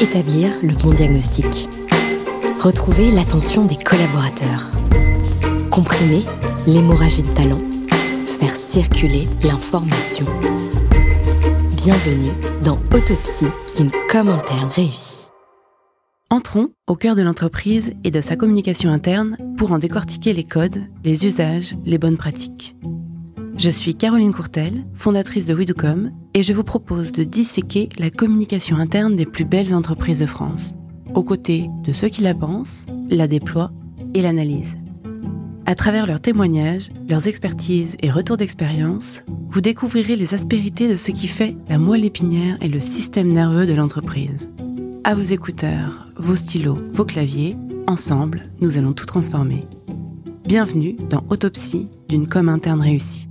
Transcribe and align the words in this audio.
Établir 0.00 0.50
le 0.62 0.74
bon 0.74 0.94
diagnostic. 0.94 1.68
Retrouver 2.62 3.10
l'attention 3.10 3.66
des 3.66 3.76
collaborateurs. 3.76 4.70
Comprimer 5.70 6.22
l'hémorragie 6.66 7.22
de 7.22 7.28
talent. 7.28 7.60
Faire 8.26 8.56
circuler 8.56 9.28
l'information. 9.42 10.24
Bienvenue 11.76 12.32
dans 12.64 12.78
Autopsie 12.94 13.44
d'une 13.76 13.90
com 14.10 14.28
interne 14.28 14.70
réussie. 14.70 15.28
Entrons 16.30 16.70
au 16.86 16.96
cœur 16.96 17.14
de 17.14 17.22
l'entreprise 17.22 17.92
et 18.02 18.10
de 18.10 18.22
sa 18.22 18.36
communication 18.36 18.90
interne 18.90 19.36
pour 19.58 19.72
en 19.72 19.78
décortiquer 19.78 20.32
les 20.32 20.44
codes, 20.44 20.82
les 21.04 21.26
usages, 21.26 21.74
les 21.84 21.98
bonnes 21.98 22.16
pratiques. 22.16 22.74
Je 23.60 23.68
suis 23.68 23.94
Caroline 23.94 24.32
Courtel, 24.32 24.86
fondatrice 24.94 25.44
de 25.44 25.52
Widucom, 25.52 26.12
et 26.32 26.42
je 26.42 26.54
vous 26.54 26.64
propose 26.64 27.12
de 27.12 27.24
disséquer 27.24 27.90
la 27.98 28.08
communication 28.08 28.76
interne 28.76 29.16
des 29.16 29.26
plus 29.26 29.44
belles 29.44 29.74
entreprises 29.74 30.20
de 30.20 30.24
France, 30.24 30.74
aux 31.12 31.22
côtés 31.22 31.68
de 31.84 31.92
ceux 31.92 32.08
qui 32.08 32.22
la 32.22 32.34
pensent, 32.34 32.86
la 33.10 33.28
déploient 33.28 33.70
et 34.14 34.22
l'analysent. 34.22 34.78
À 35.66 35.74
travers 35.74 36.06
leurs 36.06 36.22
témoignages, 36.22 36.88
leurs 37.06 37.26
expertises 37.26 37.98
et 38.00 38.10
retours 38.10 38.38
d'expérience, 38.38 39.22
vous 39.50 39.60
découvrirez 39.60 40.16
les 40.16 40.32
aspérités 40.32 40.88
de 40.88 40.96
ce 40.96 41.10
qui 41.10 41.28
fait 41.28 41.54
la 41.68 41.76
moelle 41.76 42.06
épinière 42.06 42.56
et 42.62 42.68
le 42.68 42.80
système 42.80 43.30
nerveux 43.30 43.66
de 43.66 43.74
l'entreprise. 43.74 44.48
À 45.04 45.14
vos 45.14 45.20
écouteurs, 45.20 46.06
vos 46.16 46.36
stylos, 46.36 46.78
vos 46.92 47.04
claviers, 47.04 47.58
ensemble, 47.86 48.44
nous 48.62 48.78
allons 48.78 48.94
tout 48.94 49.04
transformer. 49.04 49.64
Bienvenue 50.46 50.96
dans 51.10 51.24
Autopsie 51.28 51.88
d'une 52.08 52.26
com 52.26 52.48
interne 52.48 52.80
réussie. 52.80 53.29